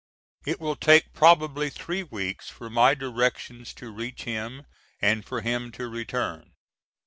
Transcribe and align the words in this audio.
It 0.47 0.59
will 0.59 0.75
take 0.75 1.13
probably 1.13 1.69
three 1.69 2.01
weeks 2.01 2.49
for 2.49 2.71
my 2.71 2.95
directions 2.95 3.71
to 3.75 3.91
reach 3.91 4.23
him 4.23 4.65
and 4.99 5.23
for 5.23 5.41
him 5.41 5.71
to 5.73 5.87
return. 5.87 6.53